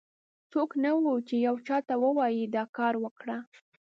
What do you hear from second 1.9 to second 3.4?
ووایي دا کار وکړه.